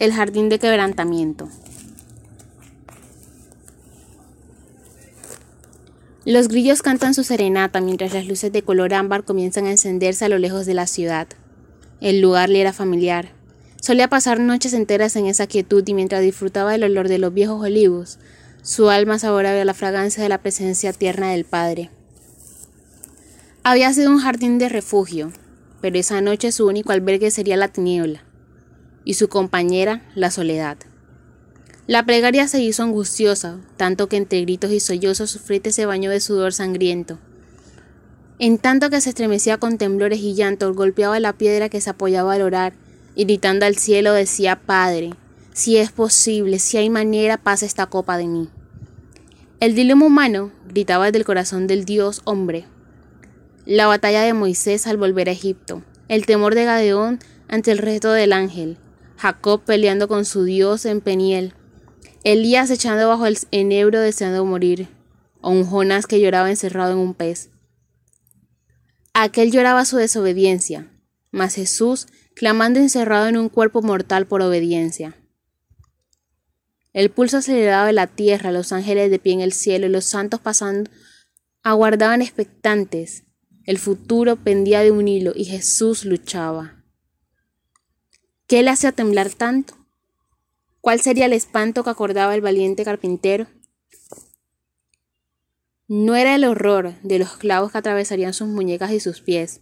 [0.00, 1.50] El jardín de quebrantamiento.
[6.24, 10.30] Los grillos cantan su serenata mientras las luces de color ámbar comienzan a encenderse a
[10.30, 11.28] lo lejos de la ciudad.
[12.00, 13.32] El lugar le era familiar.
[13.78, 17.62] Solía pasar noches enteras en esa quietud y mientras disfrutaba del olor de los viejos
[17.62, 18.18] olivos,
[18.62, 21.90] su alma saboreaba la fragancia de la presencia tierna del Padre.
[23.64, 25.30] Había sido un jardín de refugio,
[25.82, 28.24] pero esa noche su único albergue sería la tiniebla
[29.10, 30.78] y su compañera la soledad.
[31.88, 36.12] La plegaria se hizo angustiosa, tanto que entre gritos y sollozos su frente se bañó
[36.12, 37.18] de sudor sangriento.
[38.38, 42.34] En tanto que se estremecía con temblores y llantos, golpeaba la piedra que se apoyaba
[42.34, 42.72] al orar,
[43.16, 45.10] y gritando al cielo decía, Padre,
[45.54, 48.48] si es posible, si hay manera, pasa esta copa de mí.
[49.58, 52.64] El dilema humano gritaba desde el corazón del Dios hombre.
[53.66, 57.18] La batalla de Moisés al volver a Egipto, el temor de Gadeón
[57.48, 58.78] ante el resto del ángel,
[59.20, 61.52] Jacob peleando con su Dios en Peniel,
[62.24, 64.88] Elías echando bajo el enebro deseando morir,
[65.42, 67.50] o un Jonás que lloraba encerrado en un pez.
[69.12, 70.90] Aquel lloraba su desobediencia,
[71.30, 75.14] mas Jesús clamando encerrado en un cuerpo mortal por obediencia.
[76.94, 80.06] El pulso acelerado de la tierra, los ángeles de pie en el cielo y los
[80.06, 80.90] santos pasando
[81.62, 83.24] aguardaban expectantes.
[83.64, 86.79] El futuro pendía de un hilo y Jesús luchaba.
[88.50, 89.74] ¿Qué le hacía temblar tanto?
[90.80, 93.46] ¿Cuál sería el espanto que acordaba el valiente carpintero?
[95.86, 99.60] No era el horror de los clavos que atravesarían sus muñecas y sus pies,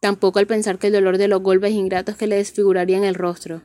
[0.00, 3.62] tampoco al pensar que el dolor de los golpes ingratos que le desfigurarían el rostro.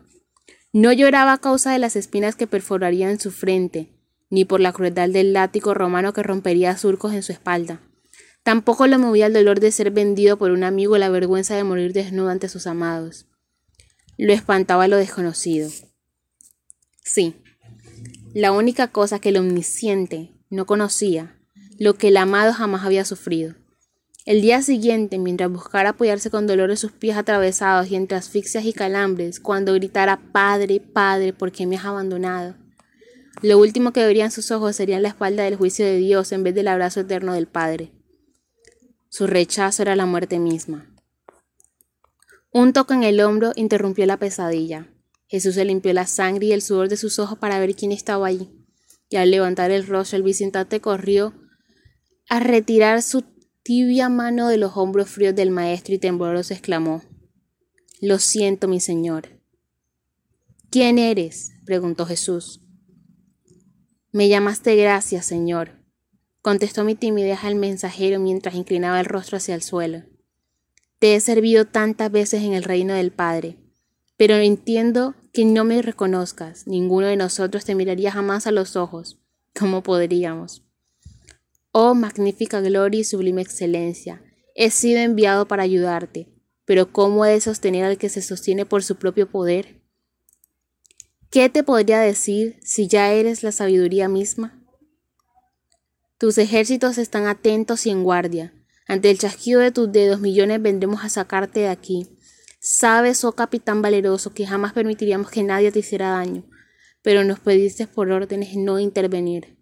[0.71, 3.89] No lloraba a causa de las espinas que perforarían su frente,
[4.29, 7.81] ni por la crueldad del látigo romano que rompería surcos en su espalda.
[8.43, 11.91] Tampoco lo movía el dolor de ser vendido por un amigo la vergüenza de morir
[11.91, 13.25] desnudo ante sus amados.
[14.17, 15.69] Lo espantaba lo desconocido.
[17.03, 17.35] Sí,
[18.33, 21.39] la única cosa que el omnisciente no conocía,
[21.79, 23.55] lo que el amado jamás había sufrido.
[24.25, 28.65] El día siguiente, mientras buscara apoyarse con dolor en sus pies atravesados y entre asfixias
[28.65, 32.55] y calambres, cuando gritara Padre, Padre, ¿por qué me has abandonado?
[33.41, 36.55] Lo último que verían sus ojos sería la espalda del juicio de Dios en vez
[36.55, 37.91] del abrazo eterno del Padre.
[39.09, 40.94] Su rechazo era la muerte misma.
[42.57, 44.87] Un toque en el hombro interrumpió la pesadilla.
[45.27, 48.27] Jesús se limpió la sangre y el sudor de sus ojos para ver quién estaba
[48.27, 48.49] allí.
[49.09, 51.33] Y al levantar el rostro, el visitante corrió
[52.29, 53.25] a retirar su
[53.61, 57.03] tibia mano de los hombros fríos del maestro y tembloroso exclamó
[57.99, 59.41] Lo siento, mi señor.
[60.69, 61.51] ¿Quién eres?
[61.65, 62.61] preguntó Jesús.
[64.13, 65.83] Me llamaste gracias, Señor,
[66.41, 70.03] contestó mi timidez al mensajero mientras inclinaba el rostro hacia el suelo.
[70.99, 73.57] Te he servido tantas veces en el reino del Padre,
[74.17, 76.67] pero entiendo que no me reconozcas.
[76.67, 79.19] Ninguno de nosotros te miraría jamás a los ojos.
[79.57, 80.63] ¿Cómo podríamos?
[81.71, 84.21] Oh magnífica gloria y sublime excelencia,
[84.55, 86.29] he sido enviado para ayudarte,
[86.63, 89.81] pero ¿cómo he de sostener al que se sostiene por su propio poder?
[91.29, 94.63] ¿Qué te podría decir si ya eres la sabiduría misma?
[96.17, 98.53] Tus ejércitos están atentos y en guardia.
[98.87, 102.07] Ante el chasquido de tus dedos millones vendremos a sacarte de aquí.
[102.59, 106.43] Sabes, oh capitán valeroso, que jamás permitiríamos que nadie te hiciera daño,
[107.01, 109.55] pero nos pediste por órdenes no intervenir.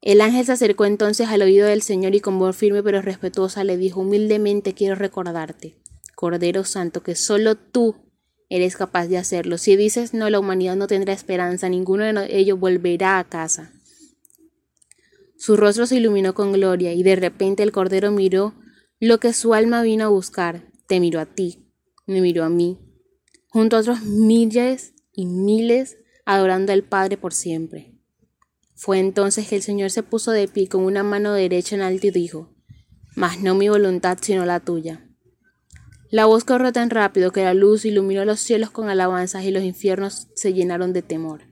[0.00, 3.64] El ángel se acercó entonces al oído del Señor y con voz firme pero respetuosa
[3.64, 5.76] le dijo humildemente quiero recordarte,
[6.14, 7.96] Cordero Santo, que solo tú
[8.48, 9.58] eres capaz de hacerlo.
[9.58, 13.72] Si dices no, la humanidad no tendrá esperanza, ninguno de ellos volverá a casa.
[15.38, 18.54] Su rostro se iluminó con gloria y de repente el Cordero miró
[18.98, 20.72] lo que su alma vino a buscar.
[20.88, 21.70] Te miró a ti,
[22.06, 22.78] me miró a mí,
[23.48, 27.94] junto a otros miles y miles adorando al Padre por siempre.
[28.74, 32.08] Fue entonces que el Señor se puso de pie con una mano derecha en alto
[32.08, 32.52] y dijo,
[33.14, 35.08] Mas no mi voluntad sino la tuya.
[36.10, 39.62] La voz corrió tan rápido que la luz iluminó los cielos con alabanzas y los
[39.62, 41.42] infiernos se llenaron de temor.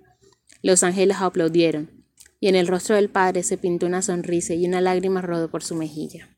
[0.63, 1.96] Los ángeles aplaudieron,
[2.47, 5.65] y en el rostro del Padre se pintó una sonrisa y una lágrima rodó por
[5.65, 6.29] su mejilla.